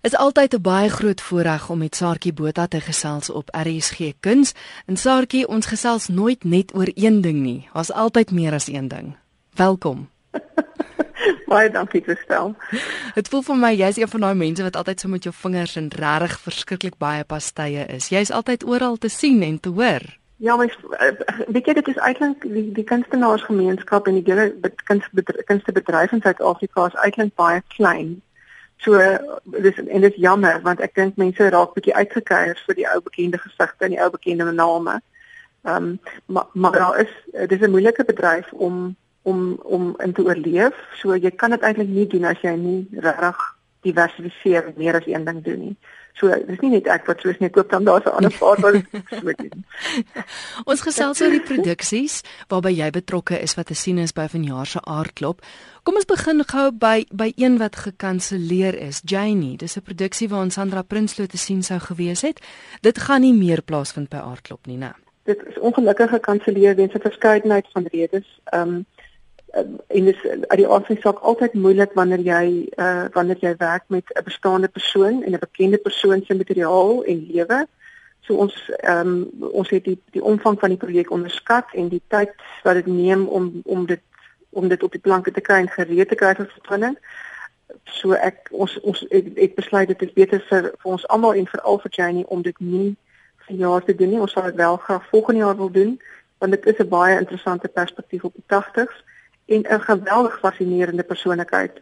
is 0.00 0.16
altyd 0.16 0.54
'n 0.54 0.62
baie 0.62 0.88
groot 0.88 1.20
voorreg 1.20 1.70
om 1.70 1.78
met 1.78 1.96
Saartjie 1.96 2.32
Botha 2.32 2.66
te 2.66 2.80
gesels 2.80 3.30
op 3.30 3.48
RSG 3.50 4.12
Kuns. 4.20 4.52
En 4.86 4.96
Saartjie, 4.96 5.48
ons 5.48 5.66
gesels 5.66 6.08
nooit 6.08 6.44
net 6.44 6.74
oor 6.74 6.90
een 6.94 7.20
ding 7.20 7.40
nie. 7.40 7.68
Daar's 7.72 7.92
altyd 7.92 8.30
meer 8.30 8.52
as 8.52 8.68
een 8.68 8.88
ding. 8.88 9.16
Welkom. 9.54 10.08
baie 11.52 11.70
dankie 11.70 12.02
Christel. 12.02 12.54
Dit 13.14 13.28
voel 13.28 13.42
vir 13.42 13.56
my 13.56 13.72
jy's 13.74 13.98
een 13.98 14.08
van 14.08 14.20
daai 14.20 14.34
mense 14.34 14.62
wat 14.62 14.76
altyd 14.76 15.00
so 15.00 15.08
met 15.08 15.26
jou 15.26 15.34
vingers 15.34 15.76
in 15.76 15.90
regtig 16.02 16.38
verskriklik 16.46 16.96
baie 16.98 17.24
pastye 17.24 17.86
is. 17.86 18.08
Jy's 18.08 18.30
altyd 18.30 18.64
oral 18.64 18.96
te 18.96 19.08
sien 19.08 19.42
en 19.42 19.60
te 19.60 19.68
hoor. 19.68 20.06
Ja, 20.40 20.56
maar 20.56 20.72
eh, 20.98 21.12
weet 21.48 21.66
jy 21.66 21.74
dit 21.76 21.88
is 21.88 22.00
eintlik 22.00 22.46
die 22.48 22.72
die 22.72 22.84
kunstenaarsgemeenskap 22.84 24.06
en 24.06 24.22
die 24.22 24.24
hele 24.24 24.72
kunstebedryf 25.44 26.12
in 26.12 26.22
Suid-Afrika 26.24 26.86
is 26.86 27.00
eintlik 27.04 27.34
baie 27.34 27.62
klein. 27.76 28.22
So 28.80 28.96
dis 29.44 29.76
en 29.76 30.00
dit 30.00 30.12
is 30.12 30.20
jammer 30.20 30.60
want 30.62 30.80
ek 30.80 30.94
dink 30.94 31.16
mense 31.20 31.48
raak 31.52 31.74
bietjie 31.76 31.94
uitgekeier 31.94 32.60
vir 32.66 32.78
die 32.78 32.88
ou 32.88 33.00
bekende 33.04 33.38
gesigte 33.38 33.84
en 33.84 33.94
die 33.96 34.00
ou 34.00 34.10
bekende 34.10 34.52
name. 34.52 35.00
Ehm 35.68 35.76
um, 35.76 36.00
maar 36.26 36.46
maar 36.52 36.72
daar 36.72 37.00
is 37.00 37.12
dis 37.48 37.60
'n 37.60 37.70
moeilike 37.70 38.04
bedryf 38.04 38.52
om 38.52 38.96
om 39.22 39.60
om 39.62 39.94
in 39.98 40.12
te 40.12 40.24
oorleef. 40.24 40.76
So 40.94 41.14
jy 41.16 41.30
kan 41.30 41.50
dit 41.50 41.60
eintlik 41.60 41.88
nie 41.88 42.06
doen 42.06 42.24
as 42.24 42.40
jy 42.40 42.54
nie 42.56 42.88
regtig 42.92 43.36
diversifiseer 43.80 44.72
meer 44.76 44.96
as 44.96 45.06
een 45.06 45.24
ding 45.24 45.44
doen 45.44 45.60
nie. 45.60 45.76
So 46.18 46.28
dis 46.46 46.60
nie 46.60 46.70
net 46.70 46.86
ek 46.86 47.06
wat 47.08 47.20
soos 47.20 47.38
net 47.40 47.52
koop 47.52 47.70
dan 47.70 47.84
daar's 47.84 48.04
'n 48.04 48.16
ander 48.16 48.34
paar 48.38 48.60
wat 48.60 48.74
so 49.10 49.32
doen. 49.32 49.64
Ons 50.70 50.80
gesels 50.80 51.20
oor 51.20 51.30
die 51.30 51.40
produksies 51.40 52.22
waarby 52.48 52.72
jy 52.76 52.90
betrokke 52.90 53.40
is 53.40 53.54
wat 53.54 53.66
te 53.66 53.74
sien 53.74 53.98
is 53.98 54.12
by 54.12 54.26
vanjaar 54.28 54.66
se 54.66 54.80
aardklop. 54.84 55.40
Kom 55.82 55.94
ons 55.94 56.04
begin 56.04 56.44
gou 56.44 56.70
by 56.72 57.06
by 57.12 57.32
een 57.36 57.58
wat 57.58 57.76
gekanselleer 57.76 58.74
is, 58.74 59.00
Janie. 59.04 59.56
Dis 59.56 59.76
'n 59.76 59.82
produksie 59.82 60.28
waar 60.28 60.50
Sandra 60.50 60.82
Prinsloo 60.82 61.26
te 61.26 61.38
sien 61.38 61.62
sou 61.62 61.78
gewees 61.78 62.22
het. 62.22 62.40
Dit 62.82 62.98
gaan 62.98 63.20
nie 63.20 63.34
meer 63.34 63.62
plaasvind 63.62 64.08
by 64.08 64.16
aardklop 64.16 64.66
nie, 64.66 64.76
né? 64.76 64.92
Dit 65.24 65.38
is 65.46 65.58
ongelukkig 65.58 66.10
gekanselleer 66.10 66.74
weens 66.76 66.94
'n 66.94 67.00
verskeidenheid 67.00 67.66
van 67.72 67.86
redes. 67.92 68.40
Ehm 68.44 68.68
um, 68.68 68.86
en 69.86 70.04
dis 70.04 70.22
uit 70.24 70.58
die 70.60 70.68
aard 70.68 70.86
van 70.86 70.94
die 70.94 71.02
saak 71.02 71.18
altyd 71.26 71.54
moeilik 71.54 71.92
wanneer 71.98 72.22
jy 72.24 72.44
uh 72.76 73.04
wanneer 73.16 73.38
jy 73.40 73.54
werk 73.58 73.84
met 73.86 74.04
'n 74.14 74.24
bestaande 74.24 74.68
persoon 74.68 75.22
en 75.22 75.32
'n 75.32 75.44
bekende 75.46 75.78
persoon 75.78 76.22
se 76.24 76.34
materiaal 76.34 77.04
en 77.04 77.26
lewe. 77.32 77.66
So 78.20 78.34
ons 78.34 78.70
ehm 78.76 79.08
um, 79.08 79.48
ons 79.52 79.70
het 79.70 79.84
die 79.84 79.98
die 80.10 80.22
omvang 80.22 80.58
van 80.60 80.68
die 80.68 80.78
projek 80.78 81.10
onderskat 81.10 81.66
en 81.72 81.88
die 81.88 82.02
tyd 82.06 82.30
wat 82.62 82.74
dit 82.74 82.86
neem 82.86 83.26
om 83.26 83.60
om 83.64 83.86
dit 83.86 84.00
om 84.50 84.68
dit 84.68 84.82
op 84.82 84.92
die 84.92 85.00
planke 85.00 85.30
te 85.30 85.40
kry 85.40 85.58
en 85.58 85.68
gereed 85.68 86.08
te 86.08 86.14
kry 86.14 86.34
vir 86.34 86.46
vertoning. 86.46 86.96
So 87.84 88.12
ek 88.12 88.48
ons 88.50 88.80
ons 88.80 89.04
het, 89.08 89.26
het 89.34 89.54
besluit 89.54 89.88
dit 89.88 90.02
is 90.02 90.12
beter 90.12 90.44
vir 90.48 90.62
vir 90.78 90.92
ons 90.92 91.08
almal 91.08 91.34
en 91.34 91.46
veral 91.46 91.78
vir 91.78 91.90
Janie 91.90 92.26
om 92.26 92.42
dit 92.42 92.60
nie 92.60 92.96
vir 93.46 93.56
jaar 93.56 93.84
te 93.84 93.94
doen 93.94 94.08
nie. 94.08 94.20
Ons 94.20 94.32
sal 94.32 94.42
dit 94.42 94.54
wel 94.54 94.76
graag 94.76 95.08
volgende 95.08 95.40
jaar 95.40 95.56
wil 95.56 95.70
doen 95.70 96.00
want 96.40 96.52
dit 96.52 96.66
is 96.66 96.78
'n 96.78 96.88
baie 96.88 97.18
interessante 97.18 97.68
perspektief 97.68 98.24
op 98.24 98.34
die 98.34 98.46
80's 98.46 99.04
en 99.50 99.62
'n 99.68 99.80
geweldig 99.80 100.38
fascinerende 100.38 101.02
persoonlikheid. 101.02 101.80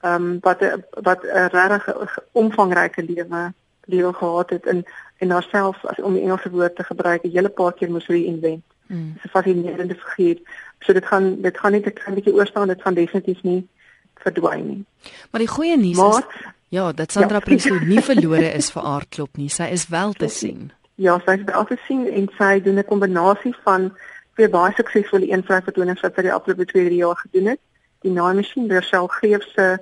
Ehm 0.00 0.14
um, 0.14 0.38
wat 0.40 0.60
'n 0.60 0.84
wat 0.90 1.22
'n 1.22 1.48
regtig 1.56 2.18
omvangryke 2.32 3.02
lewe 3.02 3.52
lewe 3.84 4.12
gehad 4.12 4.50
het 4.50 4.66
in 4.66 4.86
en 5.16 5.30
haarself 5.30 5.84
as 5.84 6.00
om 6.00 6.12
die 6.12 6.22
Engelse 6.22 6.50
woord 6.50 6.76
te 6.76 6.84
gebruik 6.84 7.22
'n 7.22 7.30
hele 7.30 7.48
paar 7.48 7.72
keer 7.72 7.90
moes 7.90 8.06
reinvent. 8.06 8.64
Mm. 8.86 9.12
Dis 9.12 9.24
'n 9.24 9.28
fascinerende 9.28 9.94
figuur. 9.94 10.38
So 10.78 10.92
dit 10.92 11.06
gaan 11.06 11.40
dit 11.40 11.58
gaan 11.58 11.72
net 11.72 11.86
'n 11.86 11.92
klein 11.92 12.14
bietjie 12.14 12.34
oorstaan, 12.34 12.68
dit 12.68 12.82
gaan 12.82 12.94
definitief 12.94 13.42
nie 13.42 13.68
verdwyn 14.14 14.66
nie. 14.66 14.84
Maar 15.30 15.40
die 15.40 15.54
goeie 15.56 15.76
nuus 15.76 15.98
is 15.98 16.24
ja, 16.68 16.92
dat 16.92 17.12
Sandra 17.12 17.36
ja. 17.36 17.44
Prinsloo 17.44 17.78
nie 17.92 18.00
verlore 18.00 18.52
is 18.52 18.70
vir 18.70 18.82
aardklop 18.82 19.36
nie. 19.36 19.48
Sy 19.48 19.62
is 19.62 19.88
wel 19.88 20.12
te 20.12 20.28
sien. 20.28 20.72
Ja, 20.94 21.20
sy 21.24 21.30
is 21.30 21.44
wel 21.44 21.64
te 21.64 21.76
sien 21.86 22.06
en 22.08 22.28
sy 22.38 22.60
doen 22.60 22.78
'n 22.78 22.84
kombinasie 22.84 23.54
van 23.64 23.92
twee 24.36 24.48
baie 24.52 24.72
suksesvolle 24.76 25.28
eenvrou 25.32 25.60
vertonings 25.64 26.02
wat 26.04 26.16
sy 26.16 26.26
die 26.26 26.32
afgelope 26.32 26.68
2-3 26.68 26.98
jaar 27.00 27.20
gedoen 27.24 27.52
het. 27.54 27.60
Die 28.04 28.12
naammasjien 28.12 28.68
deur 28.68 28.84
Sel 28.84 29.08
Greef 29.18 29.44
se 29.54 29.78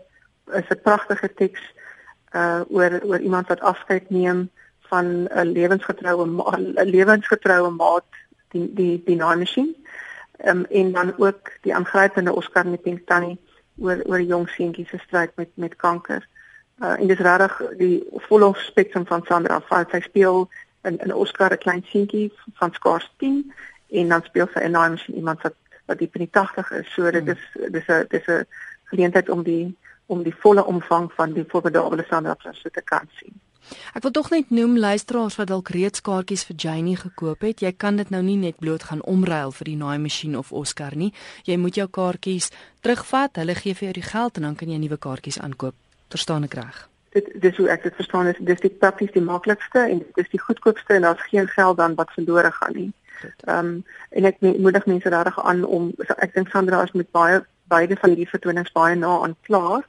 is 0.52 0.68
'n 0.70 0.82
pragtige 0.82 1.28
teks 1.34 1.62
uh 2.34 2.62
oor 2.68 3.00
oor 3.02 3.20
iemand 3.20 3.48
wat 3.48 3.60
afskeid 3.60 4.10
neem 4.10 4.50
van 4.90 5.28
'n 5.28 5.52
lewensgetroue 5.52 6.26
'n 6.26 6.90
lewensgetroue 6.90 7.70
maat 7.70 8.10
die 8.50 8.74
die 8.74 9.02
die 9.04 9.16
naammasjien. 9.16 9.74
Ehm 10.36 10.58
um, 10.58 10.64
en 10.64 10.92
dan 10.92 11.14
ook 11.18 11.50
die 11.62 11.74
aangrypende 11.74 12.34
Oscar 12.34 12.66
Neping 12.66 13.02
Tannie 13.06 13.38
oor 13.78 14.02
oor 14.06 14.20
jong 14.20 14.48
seentjies 14.48 14.88
se 14.88 14.98
stryd 14.98 15.30
met 15.36 15.50
met 15.54 15.76
kanker. 15.76 16.28
Uh 16.82 17.00
en 17.00 17.06
dis 17.06 17.18
regtig 17.18 17.62
die 17.78 18.06
volle 18.28 18.52
spektrum 18.54 19.06
van 19.06 19.22
Sandra 19.24 19.60
van 19.60 19.86
sy 19.90 20.00
speel 20.00 20.48
in 20.82 20.98
'n 21.04 21.12
Oscar 21.12 21.52
'n 21.52 21.58
klein 21.58 21.84
seentjie 21.86 22.32
van 22.54 22.72
skaars 22.72 23.10
10 23.16 23.52
en 24.00 24.08
dan 24.14 24.22
speel 24.26 24.48
sy 24.52 24.66
enorm 24.66 24.98
iemand 25.14 25.42
wat 25.46 25.56
wat 25.86 25.98
diep 26.00 26.14
in 26.16 26.24
die 26.24 26.32
80 26.32 26.70
is. 26.80 26.92
So 26.94 27.10
dit 27.10 27.22
hmm. 27.22 27.30
is 27.36 27.72
dis 27.72 27.88
'n 27.88 28.04
dis 28.08 28.26
'n 28.26 28.46
geleentheid 28.90 29.28
om 29.28 29.42
die 29.42 29.76
om 30.06 30.22
die 30.22 30.34
volle 30.34 30.64
omvang 30.64 31.12
van 31.12 31.32
die 31.32 31.44
formidable 31.48 32.04
Sandra 32.08 32.34
Prinsloo 32.34 32.70
te 32.72 32.82
kan 32.84 33.08
sien. 33.16 33.40
Ek 33.96 34.02
wil 34.02 34.10
tog 34.10 34.30
net 34.30 34.50
noem 34.50 34.78
luisteraars 34.78 35.36
wat 35.40 35.48
dalk 35.48 35.70
reeds 35.72 36.02
kaartjies 36.04 36.44
vir 36.44 36.56
Janie 36.56 36.96
gekoop 37.00 37.40
het. 37.40 37.62
Jy 37.64 37.72
kan 37.72 37.96
dit 37.96 38.10
nou 38.10 38.22
nie 38.22 38.36
net 38.36 38.58
bloot 38.60 38.82
gaan 38.90 39.02
omruil 39.02 39.54
vir 39.56 39.70
die 39.70 39.76
naai 39.80 39.98
masjien 39.98 40.36
of 40.36 40.52
Oscar 40.52 40.96
nie. 40.96 41.12
Jy 41.48 41.56
moet 41.56 41.74
jou 41.80 41.86
kaartjies 41.88 42.50
terugvat. 42.80 43.40
Hulle 43.40 43.54
gee 43.54 43.74
vir 43.74 43.88
jou 43.88 43.94
die 44.00 44.08
geld 44.10 44.36
en 44.36 44.42
dan 44.42 44.58
kan 44.60 44.68
jy 44.68 44.80
nuwe 44.82 44.98
kaartjies 45.00 45.40
aankoop. 45.40 45.74
Verstaan 46.12 46.44
ek 46.44 46.58
reg? 46.60 46.82
Dit 47.14 47.30
dis 47.40 47.56
hoe 47.56 47.70
ek 47.70 47.82
dit 47.82 47.96
verstaan 47.96 48.26
is 48.26 48.38
dis 48.38 48.60
die 48.60 48.74
prakties 48.82 49.14
die 49.14 49.24
maklikste 49.24 49.86
en 49.86 50.02
dit 50.02 50.20
is 50.20 50.30
die 50.30 50.42
goedkoopste 50.42 50.98
en 50.98 51.08
daar's 51.08 51.28
geen 51.30 51.48
geld 51.48 51.76
dan 51.76 51.94
wat 51.94 52.12
verlore 52.12 52.52
gaan 52.52 52.76
nie. 52.76 52.92
Ehm 53.22 53.58
um, 53.58 53.84
en 54.10 54.24
ek 54.24 54.40
moedig 54.40 54.86
mense 54.86 55.08
regtig 55.08 55.40
aan 55.44 55.64
om 55.64 55.92
ek 56.16 56.34
dink 56.34 56.48
Sandra 56.48 56.82
is 56.82 56.92
met 56.92 57.10
baie 57.10 57.42
beide 57.72 57.96
van 57.96 58.12
hierdie 58.12 58.28
vertonings 58.28 58.72
baie 58.72 58.96
na 58.96 59.18
aan 59.22 59.36
klaar. 59.48 59.86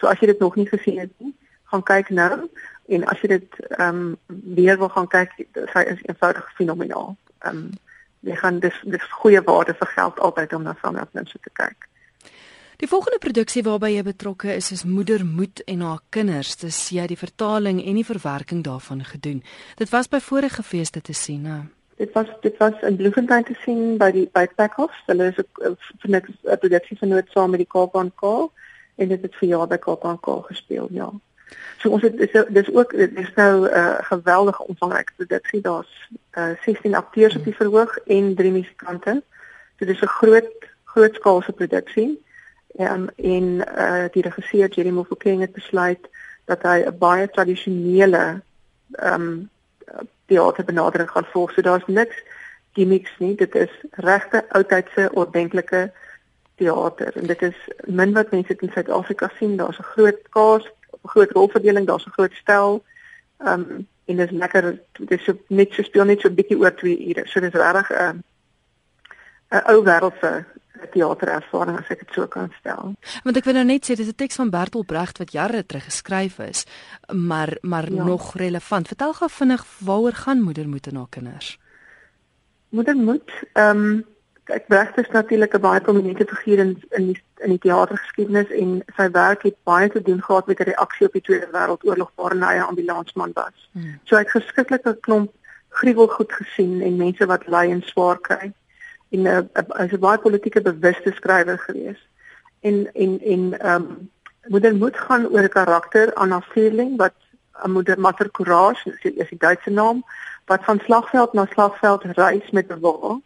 So 0.00 0.06
as 0.06 0.20
jy 0.20 0.26
dit 0.32 0.40
nog 0.40 0.56
nie 0.56 0.68
gesien 0.68 0.98
het 0.98 1.12
nie, 1.18 1.34
gaan 1.72 1.82
kyk 1.82 2.10
nou 2.10 2.48
en 2.88 3.04
as 3.04 3.20
jy 3.22 3.28
dit 3.34 3.60
ehm 3.68 4.00
um, 4.00 4.16
weer 4.54 4.78
wil 4.78 4.88
gaan 4.88 5.08
kyk, 5.08 5.34
sy 5.74 5.84
is 5.92 6.02
eenvoudig 6.08 6.48
fenomenaal. 6.56 7.16
Ehm 7.44 7.56
um, 7.56 7.68
jy 8.26 8.34
gaan 8.34 8.58
dis 8.60 8.74
dis 8.82 9.12
goeie 9.20 9.42
waarde 9.46 9.74
vir 9.78 9.94
geld 9.94 10.18
altyd 10.18 10.52
om 10.52 10.62
na 10.66 10.74
Sandra 10.82 11.06
se 11.12 11.38
te 11.38 11.50
kyk. 11.52 11.88
Die 12.78 12.88
volgende 12.88 13.18
produksie 13.18 13.62
waarby 13.66 13.88
jy 13.90 14.02
betrokke 14.06 14.52
is 14.54 14.72
is 14.72 14.84
Moeder 14.84 15.24
Moed 15.26 15.64
en 15.66 15.80
haar 15.80 16.00
kinders. 16.14 16.56
Dis 16.56 16.76
jy 16.94 17.06
die 17.10 17.18
vertaling 17.18 17.80
en 17.82 17.98
die 17.98 18.06
verwerking 18.06 18.62
daarvan 18.64 19.04
gedoen. 19.04 19.42
Dit 19.76 19.90
was 19.90 20.08
by 20.08 20.20
vorige 20.22 20.62
feeste 20.62 21.00
te 21.00 21.12
sien, 21.12 21.44
hè? 21.44 21.58
Dit 21.98 22.12
was 22.12 22.26
dit 22.40 22.56
was 22.56 22.80
in 22.80 22.96
Bloemfontein 22.96 23.44
te 23.44 23.54
sien 23.64 23.96
by 23.98 24.10
die 24.14 24.28
by 24.32 24.46
Packhoff. 24.54 24.94
Hulle 25.06 25.30
is 25.32 25.38
'n 25.38 25.76
vir 26.00 26.10
net 26.10 26.24
'n 26.28 26.58
produksie 26.58 26.98
van 26.98 27.08
nood 27.08 27.28
saam 27.28 27.50
met 27.50 27.58
die 27.58 27.72
Kaapan 27.74 28.12
Kaal 28.14 28.52
en 28.94 29.08
dit 29.08 29.22
het 29.22 29.34
vir 29.34 29.48
jaar 29.48 29.66
by 29.66 29.78
Kaapan 29.78 30.20
Kaal 30.20 30.42
gespeel, 30.42 30.88
ja. 30.90 31.10
So 31.78 31.90
ons 31.90 32.02
het 32.02 32.16
dis 32.18 32.44
dis 32.48 32.70
ook 32.74 32.90
dis 32.90 33.32
nou 33.34 33.66
'n 33.66 33.74
uh, 33.74 33.98
geweldige 34.00 34.66
omvangryke 34.66 35.12
produksie. 35.16 35.60
Daar's 35.60 36.08
uh, 36.32 36.50
16 36.64 36.94
akteurs 36.94 37.36
op 37.36 37.44
die 37.44 37.56
verhoog 37.56 37.98
en 37.98 38.34
drie 38.34 38.52
musikante. 38.52 39.22
So 39.78 39.86
dis 39.86 40.00
'n 40.00 40.06
groot 40.06 40.50
grootskaalse 40.84 41.52
produksie. 41.52 42.26
Um, 42.78 43.08
en 43.16 43.44
uh, 43.78 44.04
die 44.10 44.22
regisseur 44.22 44.68
Jerry 44.68 44.90
Mofokeng 44.90 45.40
het 45.40 45.52
besluit 45.52 46.08
dat 46.44 46.62
hy 46.62 46.84
'n 46.86 46.98
baie 46.98 47.30
tradisionele 47.30 48.42
ehm 48.92 49.22
um, 49.22 49.50
teater 50.28 50.64
benadering 50.64 51.10
gaan 51.10 51.26
volg. 51.32 51.52
So 51.52 51.62
daar's 51.62 51.86
niks 51.86 52.22
gimmicks 52.72 53.14
nie. 53.18 53.34
Dit 53.34 53.54
is 53.54 53.72
regte 53.90 54.44
oudtydse 54.48 55.08
ordentlike 55.12 55.88
teater 56.56 57.16
en 57.16 57.26
dit 57.26 57.42
is 57.42 57.58
min 57.86 58.12
wat 58.12 58.30
mense 58.30 58.56
in 58.56 58.72
Suid-Afrika 58.72 59.30
sien. 59.38 59.56
Daar's 59.56 59.78
'n 59.78 59.90
groot 59.94 60.20
kaas, 60.30 60.64
'n 61.04 61.08
groot 61.14 61.30
rolverdeling, 61.30 61.86
daar's 61.86 62.06
'n 62.06 62.16
groot 62.16 62.34
stel. 62.34 62.84
Ehm 63.38 63.60
um, 63.70 63.86
en 64.04 64.16
dit 64.16 64.30
is 64.30 64.38
lekker 64.38 64.80
dit 64.92 65.10
is 65.10 65.24
so 65.24 65.38
net 65.46 65.72
so 65.72 65.82
speel 65.82 66.04
net 66.04 66.20
so 66.20 66.28
'n 66.28 66.34
bietjie 66.34 66.58
oor 66.58 66.74
2 66.74 67.08
ure. 67.08 67.22
So 67.26 67.40
dis 67.40 67.52
regtig 67.52 67.90
'n 67.90 68.02
um, 68.04 68.22
'n 69.50 69.62
ou 69.72 69.82
wêreldse 69.84 70.44
teaterervaring 70.92 71.78
as 71.78 71.88
ek 71.92 72.04
dit 72.04 72.14
so 72.14 72.26
kan 72.26 72.52
stel. 72.60 72.94
Want 73.24 73.36
ek 73.36 73.48
wil 73.48 73.58
nou 73.58 73.64
net 73.64 73.86
sê 73.86 73.96
dis 73.96 74.08
'n 74.08 74.14
teks 74.16 74.36
van 74.40 74.50
Bertolt 74.50 74.86
Brecht 74.86 75.18
wat 75.18 75.32
jare 75.32 75.66
terug 75.66 75.84
geskryf 75.84 76.38
is, 76.38 76.66
maar 77.12 77.56
maar 77.62 77.90
ja. 77.92 78.04
nog 78.04 78.34
relevant. 78.36 78.88
Vertel 78.88 79.12
gou 79.14 79.30
vinnig 79.30 79.64
waaroor 79.78 80.12
gaan 80.12 80.42
moeder 80.42 80.68
moet 80.68 80.86
en 80.86 80.96
haar 80.96 81.10
kinders. 81.10 81.58
Moeder 82.68 82.96
moet 82.96 83.30
ehm 83.52 83.84
um, 83.84 84.04
ek 84.44 84.66
Brecht 84.66 84.98
is 84.98 85.10
natuurlik 85.12 85.54
'n 85.54 85.60
baie 85.60 85.80
prominente 85.80 86.24
figuur 86.24 86.58
in 86.58 86.82
in 86.90 87.06
die 87.06 87.22
in 87.38 87.50
die 87.50 87.58
teatergeskiedenis 87.58 88.50
en 88.50 88.82
sy 88.96 89.10
werk 89.10 89.42
het 89.42 89.56
baie 89.64 89.88
te 89.90 90.02
doen 90.02 90.22
gehad 90.22 90.46
met 90.46 90.56
die 90.56 90.66
reaksie 90.66 91.06
op 91.06 91.12
die 91.12 91.22
Tweede 91.22 91.48
Wêreldoorlog 91.52 92.10
waarin 92.14 92.42
hy 92.42 92.54
'n 92.56 92.68
ambulansman 92.70 93.30
was. 93.34 93.68
Hmm. 93.72 94.00
So 94.04 94.16
hy 94.16 94.22
het 94.22 94.30
geskrikkelike 94.30 94.96
klomp 95.00 95.32
gruwel 95.68 96.08
goed 96.08 96.32
gesien 96.32 96.82
en 96.82 96.96
mense 96.96 97.26
wat 97.26 97.46
ly 97.46 97.70
en 97.70 97.82
swaar 97.82 98.18
kry 98.20 98.52
en 99.10 99.22
'n 99.22 99.26
uh, 99.26 99.62
as 99.68 99.92
'n 99.92 99.98
baie 99.98 100.18
politieke 100.18 100.60
bewuste 100.60 101.12
skrywer 101.12 101.58
gewees. 101.58 102.00
En 102.60 102.90
en 102.94 103.20
en 103.20 103.60
ehm 103.60 103.82
um, 103.82 104.10
moeder 104.48 104.74
moet 104.74 104.96
gaan 104.96 105.28
oor 105.28 105.42
'n 105.42 105.48
karakter 105.48 106.14
Anna 106.14 106.40
Vierling 106.40 106.96
wat 106.96 107.14
moeder 107.66 108.00
Mater 108.00 108.30
Courage, 108.30 108.98
is 109.02 109.28
die 109.28 109.38
Duitse 109.38 109.70
naam, 109.70 110.04
wat 110.46 110.64
van 110.64 110.80
slagveld 110.84 111.32
na 111.32 111.46
slagveld 111.50 112.04
reis 112.04 112.50
met 112.50 112.68
'n 112.68 112.80
wa 112.80 113.20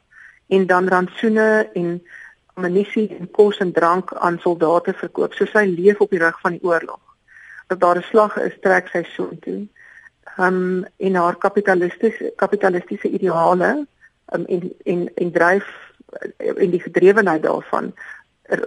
en 0.47 0.67
dan 0.67 0.89
rantsoene 0.89 1.71
en 1.73 2.03
ammunisie 2.55 3.17
en 3.19 3.31
kos 3.31 3.59
en 3.59 3.73
drank 3.73 4.15
aan 4.15 4.39
soldate 4.39 4.93
verkoop. 4.93 5.33
So 5.33 5.45
sy 5.45 5.65
leef 5.77 6.01
op 6.01 6.11
die 6.11 6.19
rug 6.19 6.41
van 6.41 6.51
die 6.57 6.63
oorlog. 6.63 7.01
Dat 7.67 7.81
daar 7.81 7.97
'n 7.97 8.03
slag 8.03 8.37
is, 8.37 8.59
trek 8.61 8.89
sy 8.89 9.03
so 9.03 9.31
toe. 9.41 9.69
Um 10.39 10.85
en 10.97 11.15
haar 11.15 11.37
kapitalistiese 11.37 12.33
kapitalistiese 12.37 13.09
ideale 13.09 13.87
um, 14.35 14.45
en 14.47 14.73
en 14.85 15.09
en 15.15 15.33
dryf 15.33 15.69
en 16.37 16.71
die 16.71 16.81
gedrewenheid 16.81 17.43
daarvan 17.43 17.93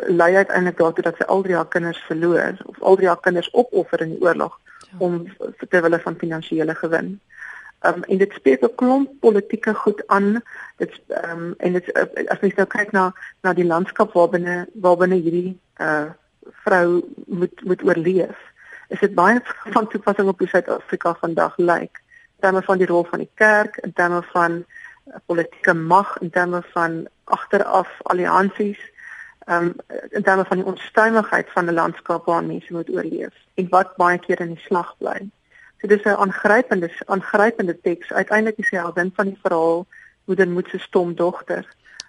lei 0.08 0.36
uiteindelik 0.36 0.78
daartoe 0.78 1.04
dat 1.04 1.18
sy 1.18 1.24
al 1.24 1.42
drie 1.42 1.56
haar 1.56 1.68
kinders 1.68 2.02
verloor 2.08 2.58
of 2.66 2.82
al 2.82 2.96
drie 2.96 3.08
haar 3.08 3.22
kinders 3.22 3.52
opoffer 3.52 4.02
in 4.02 4.16
die 4.16 4.22
oorlog 4.22 4.60
ja. 4.80 4.98
om 4.98 5.26
ter 5.70 5.82
wille 5.82 6.00
van 6.00 6.18
finansiële 6.18 6.76
gewin. 6.76 7.20
Um, 7.86 8.04
en 8.04 8.18
dit 8.18 8.32
spreek 8.34 8.64
'n 8.64 8.76
klomp 8.76 9.10
politieke 9.20 9.74
goed 9.74 10.08
aan. 10.08 10.42
Dit 10.78 11.02
ehm 11.08 11.30
um, 11.32 11.54
en 11.58 11.74
dit 11.74 11.94
as 12.28 12.40
mens 12.40 12.56
nou 12.56 12.68
kyk 12.68 12.92
na 12.92 13.14
na 13.42 13.54
die 13.54 13.66
landskap 13.66 14.14
waarbinne 14.14 14.68
waarbinne 14.74 15.16
hierdie 15.16 15.60
uh 15.82 16.10
vrou 16.64 17.04
moet 17.26 17.64
moet 17.64 17.84
oorleef. 17.84 18.38
Is 18.88 19.00
dit 19.00 19.14
baie 19.14 19.42
van 19.76 19.88
toepassing 19.88 20.28
op 20.28 20.40
hoe 20.40 20.48
Suid-Afrika 20.48 21.14
vandag 21.14 21.58
lyk. 21.58 22.02
In 22.36 22.42
terme 22.42 22.62
van 22.62 22.78
die 22.78 22.88
rol 22.88 23.04
van 23.04 23.20
die 23.20 23.32
kerk, 23.34 23.78
in 23.78 23.94
terme 23.94 24.22
van 24.22 24.66
politieke 25.26 25.74
mag, 25.74 26.18
in 26.22 26.30
terme 26.30 26.62
van 26.74 27.08
agteraf 27.24 27.90
alliansies, 28.04 28.80
um, 29.46 29.76
in 30.10 30.24
terme 30.24 30.46
van 30.46 30.58
die 30.58 30.66
onstuimigheid 30.66 31.50
van 31.52 31.66
'n 31.66 31.74
landskap 31.74 32.26
waar 32.26 32.44
mense 32.44 32.74
moet 32.74 32.90
oorleef 32.90 33.34
en 33.54 33.70
wat 33.70 33.96
baie 33.96 34.20
keer 34.20 34.40
in 34.40 34.54
die 34.54 34.64
slag 34.66 34.96
bly. 34.98 35.30
So 35.82 35.88
dis 35.88 36.04
'n 36.04 36.10
aangrypende 36.10 36.90
aangrypende 37.06 37.82
teks. 37.82 38.12
Uiteindelik 38.12 38.58
is 38.58 38.70
hy 38.70 38.78
heldin 38.78 39.12
van 39.16 39.26
die 39.26 39.40
verhaal 39.42 39.86
moeder 40.26 40.48
moet 40.48 40.70
se 40.70 40.80
stom 40.80 41.16
dogter 41.16 41.66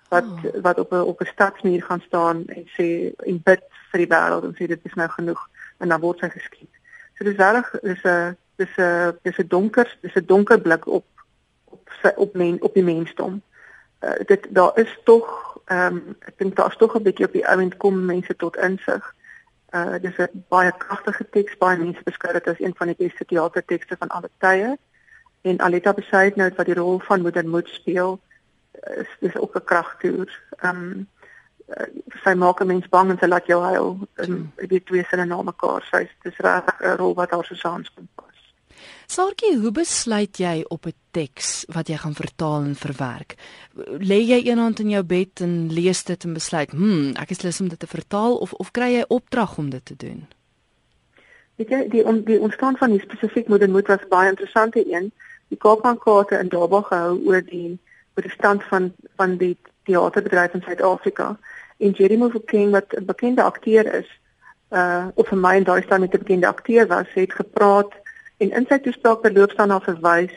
wat 0.08 0.24
oh. 0.24 0.62
wat 0.62 0.78
op 0.78 0.92
'n 0.92 1.00
op 1.00 1.20
'n 1.20 1.26
stadsmuur 1.26 1.82
gaan 1.82 2.00
staan 2.00 2.44
en 2.46 2.64
sê 2.76 3.12
en 3.16 3.42
bid 3.42 3.62
vir 3.90 3.98
die 3.98 4.12
wêreld 4.14 4.44
en 4.44 4.54
sê 4.54 4.66
dit 4.66 4.80
is 4.82 4.94
nou 4.94 5.08
genoeg 5.08 5.48
en 5.78 5.88
dan 5.88 6.00
word 6.00 6.18
sy 6.18 6.28
geskiet. 6.28 6.72
So 7.14 7.24
dis 7.24 7.36
reg 7.36 7.74
is 7.82 8.02
'n 8.04 8.36
dis 8.56 8.76
'n 8.76 9.18
dis 9.22 9.38
'n 9.38 9.48
donker 9.48 9.96
dis 10.00 10.14
'n 10.14 10.26
donker 10.26 10.60
blik 10.60 10.86
op 10.86 11.04
sy 12.02 12.12
op 12.16 12.34
men 12.34 12.62
op 12.62 12.74
die 12.74 12.84
mensdom. 12.84 13.42
Uh, 14.00 14.18
dit 14.26 14.46
daar 14.50 14.78
is 14.78 14.98
tog 15.04 15.56
ehm 15.66 15.96
um, 15.96 16.16
ek 16.20 16.38
dink 16.38 16.56
daar's 16.56 16.76
tog 16.76 16.94
'n 16.94 17.02
bietjie 17.02 17.26
op 17.26 17.32
die 17.32 17.48
ouend 17.48 17.76
kom 17.76 18.04
mense 18.04 18.36
tot 18.36 18.56
insig. 18.56 19.14
Uh 19.74 19.98
dis 20.00 20.16
'n 20.18 20.44
baie 20.48 20.72
kragtige 20.78 21.26
teks, 21.30 21.56
baie 21.58 21.78
mense 21.78 22.02
beskou 22.04 22.32
dit 22.32 22.46
as 22.48 22.60
een 22.60 22.74
van 22.76 22.86
die 22.86 22.96
beste 22.98 23.24
teatertekste 23.24 23.96
van 23.98 24.08
alle 24.08 24.30
tye. 24.38 24.78
En 25.42 25.60
Aletta 25.60 25.92
besit 25.92 26.36
nou 26.36 26.50
wat 26.56 26.66
die 26.66 26.74
rol 26.74 26.98
van 26.98 27.20
moeder 27.20 27.48
moet 27.48 27.68
speel 27.68 28.20
is 28.82 29.10
dis 29.20 29.36
ook 29.36 29.56
'n 29.56 29.64
kragtoer. 29.64 30.30
Um 30.62 31.08
sy 32.22 32.34
maak 32.34 32.60
'n 32.60 32.66
mens 32.66 32.88
bang 32.88 33.10
en 33.10 33.18
sy 33.18 33.26
laat 33.26 33.46
jou 33.46 33.62
huil. 33.62 33.98
En 34.14 34.52
die 34.56 34.82
twee 34.82 35.04
sinne 35.04 35.24
na 35.24 35.42
mekaar, 35.42 35.82
sy 35.90 36.08
dis 36.22 36.38
reg 36.38 36.64
'n 36.80 36.96
rol 36.96 37.14
wat 37.14 37.30
haar 37.30 37.44
so 37.44 37.54
saans 37.54 37.92
Sarkie, 39.06 39.56
hoe 39.58 39.72
besluit 39.72 40.38
jy 40.38 40.64
op 40.68 40.86
'n 40.86 40.94
teks 41.10 41.64
wat 41.68 41.88
jy 41.88 41.96
gaan 41.96 42.14
vertaal 42.14 42.62
en 42.62 42.74
verwerk? 42.74 43.34
Lê 43.98 44.20
jy 44.20 44.42
eendag 44.44 44.78
in 44.78 44.90
jou 44.90 45.02
bed 45.02 45.40
en 45.40 45.72
lees 45.72 46.04
dit 46.04 46.24
en 46.24 46.32
besluit, 46.32 46.70
"Hm, 46.70 47.16
ek 47.16 47.30
is 47.30 47.42
lus 47.42 47.60
om 47.60 47.68
dit 47.68 47.78
te 47.78 47.86
vertaal" 47.86 48.36
of 48.36 48.52
of 48.52 48.70
kry 48.70 48.92
jy 48.92 49.04
opdrag 49.08 49.58
om 49.58 49.70
dit 49.70 49.84
te 49.84 49.96
doen? 49.96 50.26
Weet 51.56 51.68
jy, 51.68 51.88
die 51.88 52.04
on, 52.04 52.22
die 52.24 52.40
ontstaan 52.40 52.76
van 52.76 52.90
die 52.90 53.00
spesifiek 53.00 53.48
moedermoed 53.48 53.86
was 53.86 54.08
baie 54.08 54.28
interessante 54.28 54.82
een. 54.92 55.12
Die 55.48 55.58
Kaapkaarte 55.58 56.38
in 56.38 56.48
Durban 56.48 56.84
gehou 56.84 57.20
oor 57.26 57.42
die 57.42 57.78
oor 58.16 58.22
die 58.22 58.34
stand 58.34 58.64
van 58.64 58.92
van 59.16 59.36
die 59.36 59.56
teaterbedryf 59.84 60.52
in 60.52 60.62
Suid-Afrika. 60.62 61.38
En 61.78 61.90
Jerry 61.90 62.16
Mofokeng 62.16 62.70
wat 62.70 62.92
'n 62.92 63.04
bekende 63.04 63.42
akteur 63.42 63.94
is, 63.94 64.08
uh 64.70 65.06
of 65.14 65.28
vir 65.28 65.38
my 65.38 65.54
en 65.56 65.64
daai 65.64 65.82
staan 65.82 66.00
met 66.00 66.14
'n 66.14 66.18
bekende 66.18 66.46
akteur 66.46 66.86
was, 66.86 67.06
het 67.14 67.32
gepraat 67.32 67.92
En 68.36 68.50
in 68.50 68.66
sy 68.68 68.78
toespraak 68.78 69.20
verloop 69.24 69.50
staan 69.50 69.68
na 69.68 69.80
verwys 69.80 70.32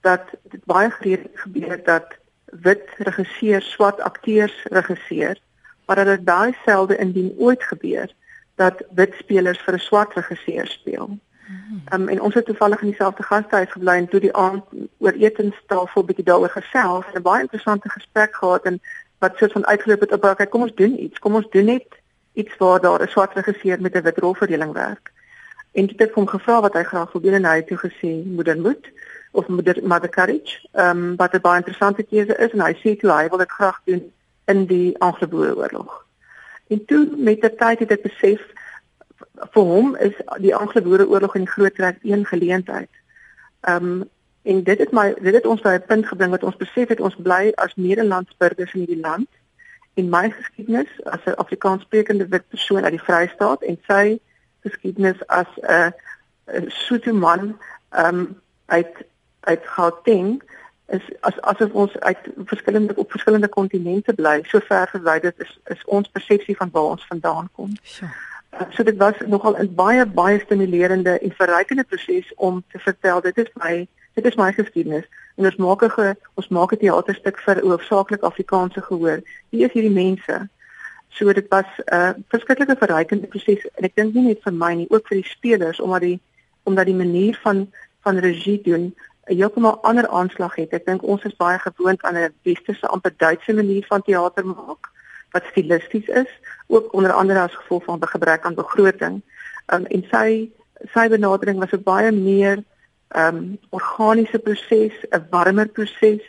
dat 0.00 0.22
dit 0.42 0.64
baie 0.64 0.90
gereeld 0.90 1.28
gebeur 1.34 1.84
dat 1.84 2.16
wit 2.44 2.84
regisseurs 2.98 3.70
swart 3.70 4.00
akteurs 4.00 4.56
regisseer, 4.64 5.40
maar 5.86 5.96
dat 5.96 6.06
dit 6.06 6.24
baie 6.24 6.56
selde 6.64 6.96
indien 6.96 7.34
ooit 7.38 7.62
gebeur 7.62 8.12
dat 8.54 8.82
wit 8.94 9.14
spelers 9.18 9.60
vir 9.64 9.74
'n 9.74 9.78
swart 9.78 10.14
regisseur 10.14 10.66
speel. 10.66 11.18
Hmm. 11.48 11.82
Um, 11.92 12.08
en 12.08 12.20
ons 12.20 12.34
het 12.34 12.44
toevallig 12.44 12.80
in 12.80 12.88
dieselfde 12.88 13.22
gastehuis 13.22 13.70
gebly 13.72 13.96
en 13.96 14.08
toe 14.08 14.20
die 14.20 14.34
aand 14.36 14.64
oor 14.98 15.12
etenstafel 15.12 16.04
bietjie 16.04 16.24
daaroor 16.24 16.52
gesels 16.52 17.06
en 17.06 17.20
'n 17.20 17.22
baie 17.22 17.40
interessante 17.40 17.88
gesprek 17.88 18.36
gehad 18.36 18.62
en 18.62 18.80
wat 19.18 19.36
soort 19.36 19.52
van 19.52 19.66
uitgeloop 19.66 20.00
het 20.00 20.12
op 20.12 20.26
kyk 20.36 20.50
kom 20.50 20.62
ons 20.62 20.74
doen 20.74 21.02
iets 21.02 21.18
kom 21.18 21.34
ons 21.34 21.50
doen 21.50 21.64
net 21.64 21.88
iets 22.32 22.56
waar 22.56 22.80
daar 22.80 23.02
'n 23.02 23.08
swart 23.08 23.34
regisseur 23.34 23.80
met 23.80 23.94
'n 23.94 24.02
wit 24.02 24.18
rolverdeling 24.18 24.72
werk. 24.72 25.12
En 25.78 25.86
dit 25.86 25.98
het 25.98 26.12
hom 26.12 26.26
gevra 26.26 26.60
wat 26.60 26.74
hy 26.74 26.82
graag 26.82 27.12
wil 27.12 27.22
doen 27.22 27.36
en 27.38 27.44
hy 27.46 27.56
het 27.60 27.66
toe 27.70 27.78
gesê 27.78 28.10
moeder 28.26 28.58
moet 28.60 28.90
of 29.30 29.46
moeder 29.48 29.78
mother 29.82 30.10
courage. 30.10 30.58
Ehm 30.72 31.02
um, 31.02 31.16
wat 31.16 31.34
'n 31.34 31.40
baie 31.40 31.60
interessante 31.62 32.02
keuse 32.02 32.36
is 32.36 32.52
en 32.52 32.64
hy 32.66 32.74
sê 32.82 32.96
toe 32.98 33.10
hy 33.10 33.28
wil 33.28 33.38
dit 33.38 33.56
graag 33.58 33.80
doen 33.84 34.02
in 34.44 34.66
die 34.66 34.98
Anglo-Boereoorlog. 34.98 36.04
En 36.68 36.84
toe 36.84 37.08
met 37.16 37.40
die 37.40 37.54
tyd 37.54 37.78
het 37.78 37.90
ek 37.90 38.02
besef 38.02 38.40
vir 39.54 39.62
hom 39.62 39.96
is 39.96 40.14
die 40.38 40.54
Anglo-Boereoorlog 40.54 41.34
in 41.34 41.46
die 41.46 41.54
groot 41.56 41.74
trek 41.74 41.98
een 42.02 42.24
geleentheid. 42.26 42.90
Ehm 43.60 43.84
um, 43.84 44.08
en 44.42 44.62
dit 44.62 44.78
het 44.78 44.92
my 44.92 45.14
dit 45.20 45.34
het 45.34 45.46
ons 45.46 45.60
by 45.60 45.74
'n 45.76 45.86
punt 45.86 46.06
gebring 46.06 46.30
wat 46.30 46.44
ons 46.44 46.56
besef 46.56 46.88
het 46.88 47.00
ons 47.00 47.16
bly 47.16 47.52
as 47.54 47.76
Nederlandsburgers 47.76 48.72
in 48.74 48.80
hierdie 48.80 49.04
land 49.06 49.28
en 49.94 50.08
my 50.08 50.30
geskiedenis 50.30 50.90
as 51.04 51.24
'n 51.24 51.38
Afrikaanssprekende 51.44 52.28
wit 52.28 52.48
persoon 52.48 52.84
uit 52.84 52.96
die 52.96 53.06
Vrystaat 53.06 53.62
en 53.62 53.78
sy 53.86 54.20
geskiedenis 54.68 55.26
as 55.26 55.50
'n 55.64 55.94
soete 56.68 57.12
man 57.12 57.58
um 57.90 58.40
uit 58.66 59.04
uit 59.40 59.66
Gauteng 59.66 60.42
is 60.86 61.02
as 61.20 61.40
asof 61.40 61.72
ons 61.72 61.98
uit 61.98 62.18
verskillende 62.44 62.96
op 62.96 63.10
verskillende 63.10 63.48
kontinente 63.48 64.12
bly. 64.14 64.40
So 64.46 64.58
ver 64.58 64.88
verwyderd 64.88 65.40
is 65.44 65.58
is 65.64 65.84
ons 65.84 66.08
persepsie 66.08 66.56
van 66.56 66.70
waar 66.72 66.82
ons 66.96 67.06
vandaan 67.06 67.48
kom. 67.52 67.72
Uh, 68.52 68.60
so 68.70 68.82
dit 68.82 68.96
was 68.96 69.14
nogal 69.26 69.56
'n 69.58 69.74
baie 69.74 70.06
baie 70.06 70.40
stimulerende 70.40 71.18
en 71.18 71.32
verrykende 71.32 71.84
proses 71.84 72.32
om 72.36 72.64
te 72.72 72.78
vertel 72.78 73.20
dit 73.20 73.38
is 73.38 73.50
my 73.54 73.86
dit 74.14 74.24
is 74.24 74.34
my 74.34 74.52
geskiedenis 74.52 75.08
en 75.36 75.44
ons 75.44 75.56
maak 75.56 75.82
'n 75.82 76.16
ons 76.34 76.48
maak 76.48 76.72
'n 76.72 76.76
teaterstuk 76.76 77.38
vir 77.38 77.60
hoofsaaklik 77.60 78.22
Afrikaanse 78.22 78.80
gehoor. 78.80 79.20
Wie 79.50 79.64
is 79.64 79.72
hierdie 79.72 79.98
mense? 80.04 80.48
So 81.08 81.32
dit 81.32 81.48
was 81.48 81.66
'n 81.76 81.94
uh, 81.94 82.10
verskriklike 82.28 82.76
verrykende 82.78 83.26
proses 83.26 83.66
en 83.74 83.84
ek 83.84 83.94
dink 83.94 84.14
nie 84.14 84.22
net 84.22 84.42
vir 84.42 84.52
my 84.52 84.74
nie, 84.74 84.90
ook 84.90 85.08
vir 85.08 85.22
die 85.22 85.30
spelers 85.30 85.80
omdat 85.80 86.00
die 86.00 86.20
omdat 86.64 86.86
die 86.86 86.94
manier 86.94 87.38
van 87.42 87.72
van 88.02 88.18
regie 88.18 88.60
doen 88.62 88.94
'n 89.28 89.36
heeltemal 89.36 89.82
ander 89.82 90.08
aanslag 90.08 90.54
het. 90.54 90.72
Ek 90.72 90.86
dink 90.86 91.02
ons 91.02 91.24
is 91.24 91.36
baie 91.36 91.58
gewoond 91.58 92.02
aan 92.02 92.16
'n 92.16 92.34
westerse 92.42 92.86
amper 92.86 93.14
Duitse 93.16 93.52
manier 93.52 93.84
van 93.86 94.02
teater 94.02 94.46
maak 94.46 94.90
wat 95.30 95.44
stilisties 95.50 96.06
is, 96.06 96.30
ook 96.66 96.92
onder 96.92 97.12
andere 97.12 97.40
as 97.40 97.54
gevolg 97.54 97.84
van 97.84 97.98
'n 98.00 98.06
gebrek 98.06 98.44
aan 98.44 98.54
begroting. 98.54 99.22
Um, 99.72 99.84
en 99.84 100.04
sy 100.10 100.50
sy 100.94 101.08
benadering 101.08 101.58
was 101.58 101.72
'n 101.72 101.82
baie 101.82 102.12
meer 102.12 102.64
ehm 103.08 103.36
um, 103.36 103.58
organiese 103.70 104.38
proses, 104.38 104.94
'n 105.10 105.26
warmer 105.30 105.68
proses 105.68 106.22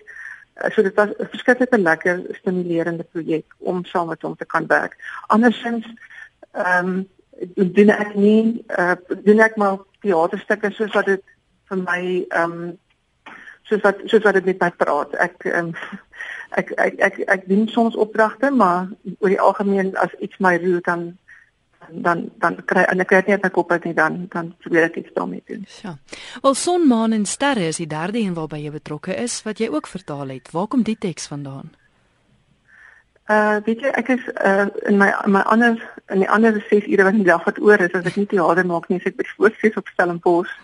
so 0.73 0.83
dit 0.83 0.95
was 0.95 1.15
verskeie 1.17 1.79
lekker 1.79 2.21
stimulerende 2.39 3.03
projek 3.03 3.55
om 3.57 3.85
saam 3.85 4.07
met 4.07 4.21
hom 4.21 4.35
te 4.35 4.45
kan 4.45 4.67
werk. 4.67 4.97
Andersins 5.27 5.87
ehm 6.51 6.87
um, 6.87 7.07
doen 7.55 7.89
ek 7.89 8.15
nie 8.15 8.65
uh, 8.77 8.97
doen 9.23 9.39
ek 9.39 9.55
maar 9.55 9.77
teaterstukke 10.03 10.71
soos 10.75 10.93
wat 10.93 11.05
dit 11.05 11.23
vir 11.69 11.77
my 11.85 12.01
ehm 12.29 12.51
um, 12.51 12.77
soos 13.69 13.81
wat 13.85 14.01
soos 14.05 14.23
wat 14.25 14.39
dit 14.39 14.45
met 14.45 14.59
my 14.59 14.71
praat. 14.71 15.15
Ek 15.15 15.45
ehm 15.45 15.71
um, 15.71 15.73
ek, 16.59 16.73
ek 16.77 16.99
ek 17.07 17.19
ek 17.27 17.47
doen 17.47 17.67
soms 17.67 17.95
opdragte, 17.95 18.51
maar 18.51 18.89
oor 19.19 19.29
die 19.29 19.41
algemeen 19.41 19.95
as 19.97 20.13
iets 20.19 20.39
my 20.39 20.57
roer 20.57 20.81
dan 20.81 21.11
dan 21.87 22.29
dan 22.37 22.55
kry 22.65 22.83
en 22.91 22.99
ek 22.99 23.07
kry 23.07 23.21
net 23.27 23.43
my 23.43 23.49
kop 23.49 23.71
uit 23.71 23.83
nie 23.87 23.93
dan 23.93 24.25
dan 24.29 24.53
probeer 24.61 24.89
ek 24.89 24.99
iets 25.01 25.13
daarmee 25.13 25.43
doen. 25.47 25.65
Ja. 25.81 25.97
Wel 26.41 26.53
son 26.53 26.87
maan 26.87 27.11
en 27.11 27.25
sterre 27.25 27.67
is 27.71 27.77
die 27.81 27.87
derde 27.87 28.19
een 28.19 28.33
waarby 28.33 28.61
jy 28.63 28.71
betrokke 28.71 29.15
is 29.15 29.41
wat 29.43 29.59
jy 29.59 29.69
ook 29.69 29.87
vertaal 29.87 30.35
het. 30.35 30.51
Waar 30.51 30.67
kom 30.67 30.83
die 30.83 30.97
teks 30.97 31.27
vandaan? 31.27 31.71
Uh 33.29 33.57
weet 33.65 33.83
jy 33.85 33.93
ek 33.93 34.07
is 34.15 34.25
uh 34.41 34.67
in 34.89 34.97
my 34.97 35.11
my 35.25 35.41
ander 35.53 35.77
in 36.09 36.23
die 36.23 36.29
ander 36.29 36.55
6 36.69 36.87
ure 36.87 37.03
wat 37.03 37.13
in 37.13 37.23
die 37.23 37.31
dag 37.31 37.45
wat 37.45 37.59
oor 37.61 37.79
is 37.79 37.93
as 37.93 38.05
ek 38.05 38.15
nie 38.17 38.29
teater 38.29 38.65
maak 38.65 38.89
nie, 38.89 38.97
as 38.97 39.05
ek 39.05 39.19
by 39.19 39.27
voorstes 39.35 39.77
op 39.77 39.87
Stellenbosch 39.93 40.55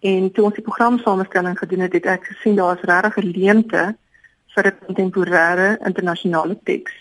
en 0.00 0.30
toe 0.32 0.44
ons 0.46 0.54
die 0.54 0.64
program 0.64 0.98
samestelling 1.02 1.58
gedoen 1.58 1.82
het, 1.84 1.92
het 1.92 2.06
ek 2.06 2.30
gesien 2.30 2.56
daar 2.56 2.78
is 2.78 2.86
regtig 2.86 3.18
'n 3.18 3.32
leemte 3.36 3.84
vir 4.54 4.66
'n 4.66 4.78
kontemporêre 4.86 5.68
internasionale 5.84 6.56
teks 6.64 6.94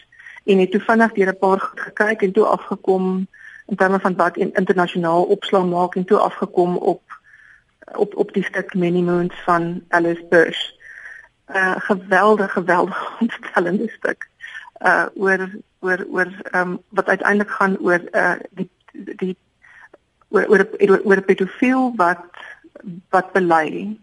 en 0.46 0.60
het 0.60 0.72
toe 0.72 0.82
vinnig 0.82 1.14
deur 1.14 1.32
'n 1.32 1.40
paar 1.40 1.60
goed 1.60 1.80
gekyk 1.80 2.22
en 2.22 2.32
toe 2.32 2.46
afgekom 2.46 3.28
in 3.68 3.76
terme 3.76 4.00
van 4.00 4.16
wat 4.16 4.38
internasionaal 4.38 5.24
opslag 5.24 5.66
maak 5.66 5.96
en 5.96 6.06
toe 6.06 6.18
afgekom 6.18 6.78
op 6.78 7.02
op 7.96 8.16
op 8.16 8.34
die 8.34 8.44
stuk 8.44 8.74
Many 8.74 9.02
Moons 9.02 9.36
van 9.44 9.84
Alice 9.90 10.26
Bush. 10.30 10.76
'n 11.48 11.56
uh, 11.56 11.76
geweldige 11.78 12.50
geweldige 12.50 13.08
ontstellende 13.22 13.90
stuk 13.90 14.28
uh 14.82 15.06
oor 15.16 15.50
oor 15.80 16.06
oor 16.10 16.30
ehm 16.52 16.72
um, 16.72 16.80
wat 16.90 17.08
uiteindelik 17.08 17.52
gaan 17.52 17.78
oor 17.80 18.02
uh 18.12 18.36
die 18.52 18.70
die 18.94 19.38
oor 20.30 20.46
oor 20.48 20.68
oor, 20.80 21.02
oor 21.04 21.22
pedofiel 21.22 21.94
wat 21.96 22.26
wat 23.10 23.32
bely 23.32 23.98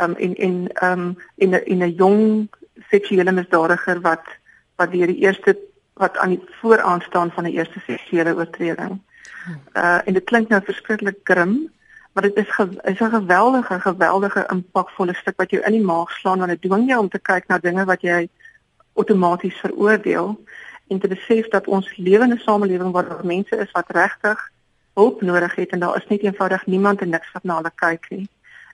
um 0.00 0.14
en 0.14 0.34
en 0.34 0.56
um 0.82 1.18
in 1.34 1.54
'n 1.54 1.64
in 1.64 1.82
'n 1.82 1.94
jong 1.94 2.48
seksuele 2.90 3.32
misdadiger 3.32 4.00
wat 4.00 4.26
wat 4.76 4.92
deur 4.92 5.06
die 5.06 5.22
eerste 5.26 5.58
wat 5.98 6.16
aan 6.16 6.28
die 6.28 6.42
vooraan 6.60 7.00
staan 7.00 7.30
van 7.30 7.44
'n 7.44 7.56
eerste 7.56 7.80
seksuele 7.80 8.34
oortreding. 8.34 9.00
Uh 9.74 9.98
en 10.04 10.12
dit 10.12 10.24
klink 10.24 10.48
nou 10.48 10.62
verskriklik 10.64 11.18
grim, 11.24 11.72
maar 12.12 12.22
dit 12.22 12.36
is 12.36 12.50
is 12.82 13.00
'n 13.00 13.10
geweldige 13.10 13.80
geweldige 13.80 14.46
impakvolle 14.48 15.14
stuk 15.14 15.36
wat 15.36 15.50
jou 15.50 15.62
in 15.62 15.72
die 15.72 15.84
maag 15.84 16.10
slaan 16.10 16.38
want 16.38 16.50
dit 16.50 16.62
dwing 16.62 16.88
jou 16.88 17.00
om 17.00 17.08
te 17.08 17.18
kyk 17.18 17.46
na 17.46 17.58
dinge 17.58 17.84
wat 17.84 18.00
jy 18.00 18.28
outomaties 18.94 19.60
veroordeel 19.60 20.44
en 20.88 20.98
te 20.98 21.08
besef 21.08 21.48
dat 21.48 21.66
ons 21.66 21.96
lewende 21.96 22.38
samelewing 22.38 22.92
waar 22.92 23.08
daar 23.08 23.26
mense 23.26 23.56
is 23.56 23.70
wat 23.70 23.90
regtig 23.90 24.50
hulp 24.94 25.22
nodig 25.22 25.54
het 25.54 25.70
en 25.70 25.78
daar 25.78 25.96
is 25.96 26.06
net 26.06 26.22
eenvoudig 26.22 26.66
niemand 26.66 27.00
en 27.00 27.08
niks 27.08 27.32
wat 27.32 27.44
na 27.44 27.56
hulle 27.56 27.72
kyk 27.74 28.10
nie. 28.10 28.28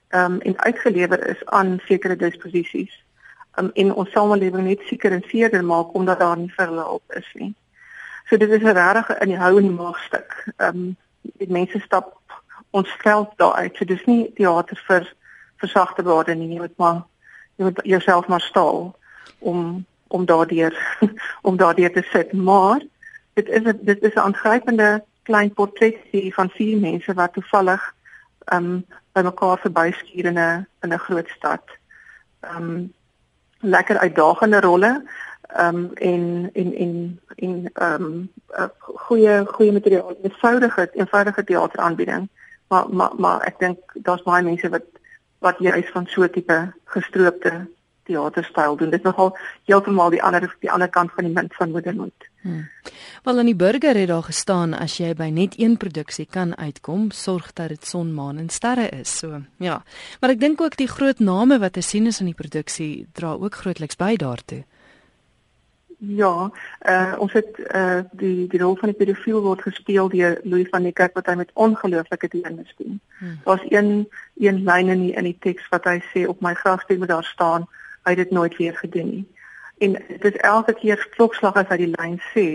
Ehm 0.07 0.33
um, 0.33 0.39
en 0.41 0.59
uitgelewer 0.59 1.27
is 1.27 1.45
aan 1.45 1.79
sekere 1.85 2.15
disposisies. 2.15 3.04
Um, 3.57 3.69
en 3.73 3.93
ons 3.93 4.11
samelewing 4.11 4.65
net 4.67 4.81
seker 4.89 5.11
en 5.11 5.23
seker 5.27 5.63
maak 5.63 5.93
omdat 5.95 6.19
daar 6.19 6.37
nie 6.37 6.51
vir 6.57 6.67
hulle 6.67 6.83
hulp 6.83 7.13
is 7.15 7.27
nie. 7.33 7.53
So 8.29 8.37
dit 8.37 8.49
is 8.49 8.61
'n 8.61 8.75
regte 8.75 9.17
in 9.21 9.27
die 9.27 9.37
hou 9.37 9.61
die 9.61 9.69
maag 9.69 9.99
stuk. 10.03 10.53
Ehm 10.57 10.75
um, 10.75 10.97
die 11.21 11.51
mense 11.51 11.79
stap 11.79 12.19
ons 12.71 12.89
veld 12.99 13.31
daar 13.35 13.53
uit. 13.53 13.75
So 13.75 13.85
dis 13.85 14.05
nie 14.05 14.33
teater 14.33 14.81
vir 14.87 15.13
versagte 15.57 16.03
worde 16.03 16.35
nie. 16.35 16.53
Jy 16.53 16.59
moet 16.59 16.77
maar 16.77 17.03
jy 17.55 17.63
moet 17.63 17.79
jouself 17.83 18.27
maar 18.27 18.41
staal 18.41 18.95
om 19.39 19.85
om 20.07 20.25
daardeur 20.25 20.97
om 21.47 21.57
daardeur 21.57 21.91
te 21.91 22.03
sit. 22.11 22.33
Maar 22.33 22.81
dit 23.33 23.47
is 23.47 23.63
'n 23.63 23.79
dit 23.81 24.03
is 24.03 24.13
'n 24.13 24.19
aangrypende 24.19 25.03
klein 25.23 25.53
portretie 25.53 26.33
van 26.33 26.49
vier 26.49 26.79
mense 26.79 27.13
wat 27.13 27.33
toevallig 27.33 27.93
ehm 28.45 28.65
um, 28.65 28.85
by 29.13 29.21
mekaar 29.21 29.57
verbyskuur 29.57 30.25
in 30.25 30.39
'n 30.39 30.67
in 30.81 30.93
'n 30.93 31.05
groot 31.07 31.29
stad. 31.29 31.63
Ehm 32.39 32.69
um, 32.69 32.93
lekker 33.65 33.97
uitdagende 33.97 34.59
rolle 34.59 35.03
ehm 35.55 35.75
um, 35.75 35.91
en 35.93 36.49
en 36.53 36.73
en 36.75 37.19
en 37.35 37.69
ehm 37.73 38.03
um, 38.03 38.31
goeie 38.79 39.45
goeie 39.45 39.71
materiaal, 39.71 40.17
eenvoudige 40.23 40.89
eenvoudige 40.93 41.43
teateraanbieding. 41.43 42.29
Maar 42.67 42.89
maar 42.89 43.11
maar 43.17 43.41
ek 43.41 43.59
dink 43.59 43.79
daar's 43.93 44.23
baie 44.23 44.43
mense 44.43 44.69
wat 44.69 44.85
wat 45.39 45.55
juis 45.59 45.89
van 45.93 46.05
so 46.07 46.29
tipe 46.29 46.73
gestroopte 46.83 47.67
teaterstyl 48.05 48.77
doen. 48.77 48.89
Dit 48.93 49.03
nogal 49.03 49.37
heeltemal 49.65 50.13
die 50.13 50.23
ander 50.23 50.47
die 50.59 50.71
ander 50.71 50.89
kant 50.89 51.11
van 51.15 51.27
die 51.27 51.33
munt 51.33 51.55
van 51.55 51.71
moedermoed. 51.71 52.29
Hmm. 52.41 52.67
Wel 53.23 53.37
aan 53.41 53.49
die 53.49 53.55
burger 53.57 53.97
het 53.97 54.07
daar 54.07 54.23
gestaan 54.23 54.73
as 54.77 54.97
jy 55.01 55.13
by 55.17 55.31
net 55.33 55.55
een 55.57 55.77
produksie 55.81 56.27
kan 56.29 56.53
uitkom, 56.57 57.09
sorg 57.11 57.53
dat 57.57 57.73
dit 57.73 57.87
son, 57.87 58.13
maan 58.13 58.37
en 58.37 58.49
sterre 58.49 58.89
is. 58.89 59.17
So, 59.17 59.41
ja. 59.57 59.81
Maar 60.21 60.35
ek 60.35 60.39
dink 60.39 60.61
ook 60.61 60.77
die 60.77 60.89
groot 60.91 61.19
name 61.19 61.57
wat 61.59 61.73
te 61.73 61.81
sien 61.81 62.05
is 62.05 62.19
in 62.21 62.29
die 62.29 62.37
produksie 62.37 63.07
dra 63.17 63.33
ook 63.33 63.55
grootliks 63.63 63.97
by 63.97 64.13
daartoe. 64.21 64.63
Ja, 65.97 66.51
uh, 66.89 67.13
ons 67.17 67.33
het 67.33 67.57
uh, 67.73 68.03
die 68.11 68.47
die 68.51 68.59
rol 68.59 68.75
van 68.75 68.91
die 68.91 68.97
pedofiel 68.97 69.39
word 69.41 69.61
gespeel 69.63 70.09
deur 70.11 70.37
Louis 70.43 70.67
van 70.69 70.83
die 70.83 70.93
Kerk 70.93 71.15
wat 71.15 71.29
hy 71.31 71.37
met 71.39 71.53
ongelooflike 71.53 72.27
deernis 72.29 72.73
doen. 72.77 72.99
Hmm. 73.19 73.39
Daar's 73.45 73.65
een 73.69 74.07
een 74.37 74.63
lyn 74.63 74.91
in 74.91 75.01
die, 75.07 75.13
in 75.15 75.23
die 75.23 75.37
teks 75.39 75.69
wat 75.71 75.87
hy 75.87 76.01
sê 76.11 76.27
op 76.27 76.41
my 76.43 76.53
grafsteen 76.53 76.99
moet 76.99 77.13
daar 77.13 77.25
staan 77.25 77.67
hy 78.05 78.15
dit 78.15 78.31
nooit 78.31 78.55
weer 78.57 78.77
gedoen 78.77 79.09
nie. 79.09 79.25
En 79.77 79.97
dit 80.07 80.25
is 80.31 80.41
elke 80.45 80.73
keer 80.73 81.07
klokslag 81.15 81.57
as 81.59 81.69
hy 81.69 81.77
die 81.83 81.93
lyn 81.97 82.19
sê, 82.31 82.47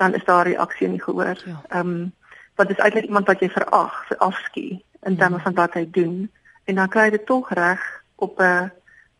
dan 0.00 0.14
is 0.14 0.24
daar 0.24 0.46
reaksie 0.46 0.88
nie 0.88 1.02
gehoor. 1.02 1.36
Ja. 1.44 1.60
Ehm 1.68 1.76
ja. 1.76 1.80
um, 1.80 2.12
want 2.60 2.68
dit 2.68 2.78
is 2.78 2.84
eintlik 2.84 3.06
iemand 3.08 3.26
wat 3.26 3.40
jy 3.40 3.48
verag, 3.48 3.94
verafskie 4.06 4.84
in 5.08 5.16
terme 5.16 5.36
ja. 5.36 5.42
van 5.42 5.54
wat 5.56 5.76
hy 5.78 5.86
doen 5.90 6.30
en 6.68 6.74
dan 6.74 6.90
kry 6.92 7.06
hy 7.08 7.14
dit 7.14 7.26
tog 7.26 7.48
reg 7.56 7.80
op 8.20 8.40
'n 8.40 8.70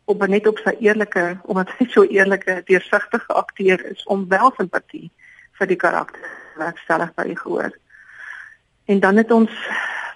op 0.05 0.27
net 0.27 0.47
op 0.47 0.59
sy 0.59 0.75
eerlike 0.79 1.39
omdat 1.43 1.71
hy 1.79 1.87
so 1.89 2.05
eerlike 2.05 2.63
deursigtige 2.67 3.33
akteur 3.33 3.85
is 3.91 4.05
om 4.05 4.29
wel 4.29 4.53
simpatie 4.57 5.11
vir 5.59 5.67
die 5.67 5.77
karakter 5.77 6.29
werkstellig 6.57 7.15
by 7.15 7.35
gehoor. 7.35 7.73
En 8.85 9.01
dan 9.01 9.17
het 9.17 9.31
ons 9.31 9.51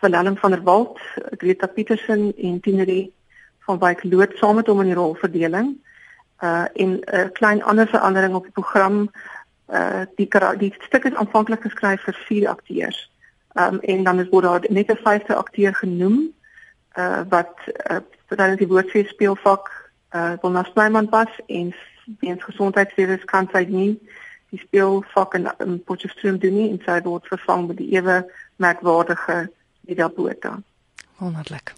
Willem 0.01 0.37
van 0.37 0.51
der 0.51 0.63
Walt, 0.63 1.01
Greta 1.39 1.67
Petersen 1.67 2.33
en 2.37 2.61
Tinerie 2.61 3.15
van 3.65 3.79
Wyk 3.79 4.05
Loot 4.05 4.37
saam 4.37 4.55
met 4.55 4.67
hom 4.67 4.81
in 4.81 4.93
die 4.93 4.99
rolverdeling. 4.99 5.75
Uh 6.41 6.65
en 6.75 6.91
'n 7.01 7.03
uh, 7.15 7.31
klein 7.33 7.63
ander 7.63 7.87
verandering 7.89 8.35
op 8.35 8.43
die 8.43 8.53
program 8.53 9.11
uh 9.73 10.03
die 10.17 10.29
die 10.59 10.75
stuk 10.79 11.05
is 11.05 11.15
aanvanklik 11.15 11.63
geskryf 11.63 12.03
vir 12.03 12.15
vier 12.27 12.49
akteurs. 12.49 13.11
Um 13.53 13.81
en 13.81 14.05
dan 14.05 14.21
is 14.21 14.29
word 14.29 14.45
daar 14.45 14.65
net 14.69 14.91
'n 14.91 15.01
vyfde 15.05 15.35
akteur 15.35 15.75
genoem 15.75 16.33
uh 16.99 17.21
wat 17.29 17.55
uh 17.91 18.01
dan 18.29 18.57
die 18.57 18.69
woordfees 18.69 19.09
speelvak 19.09 19.93
uh 20.15 20.33
wil 20.41 20.51
na 20.51 20.63
Snyman 20.63 21.09
pas 21.09 21.31
en 21.47 21.75
weens 22.21 22.45
gesondheidsredes 22.45 23.25
kan 23.25 23.49
sy 23.53 23.65
nie 23.69 24.01
die 24.51 24.59
speelvak 24.59 25.35
in, 25.35 25.49
in 25.59 25.83
Potchefstroom 25.85 26.39
doen 26.39 26.55
nie 26.55 26.71
en 26.71 26.83
sy 26.85 27.01
word 27.03 27.27
vervang 27.27 27.67
met 27.67 27.77
die 27.77 27.91
ewe 27.97 28.21
merkwaardige 28.57 29.51
Ida 29.87 30.09
Botha. 30.09 30.59
Wonderlik. 31.19 31.75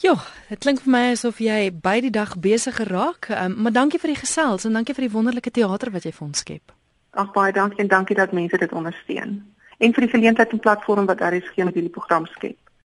Ja, 0.00 0.14
dit 0.48 0.62
klink 0.64 0.80
vir 0.80 0.92
my 0.94 1.00
asof 1.12 1.42
jy 1.44 1.68
by 1.76 1.98
die 2.00 2.12
dag 2.14 2.30
besig 2.40 2.78
geraak. 2.80 3.28
Um, 3.36 3.58
maar 3.66 3.74
dankie 3.76 3.98
vir 4.00 4.14
die 4.14 4.20
gesels 4.22 4.64
en 4.64 4.78
dankie 4.78 4.94
vir 4.96 5.04
die 5.04 5.12
wonderlike 5.12 5.52
teater 5.52 5.92
wat 5.92 6.06
jy 6.08 6.12
vir 6.16 6.24
ons 6.24 6.40
skep. 6.40 6.72
Ag 7.20 7.34
baie 7.34 7.52
dankie 7.52 7.82
en 7.84 7.90
dankie 7.90 8.16
dat 8.16 8.32
mense 8.32 8.56
dit 8.56 8.72
ondersteun. 8.72 9.34
En 9.76 9.92
vir 9.96 10.06
die 10.06 10.12
geleentheid 10.14 10.56
en 10.56 10.62
platform 10.64 11.04
wat 11.10 11.20
daar 11.20 11.36
is 11.36 11.52
met 11.56 11.76
hierdie 11.76 11.92
program 11.92 12.24
skep. 12.32 12.56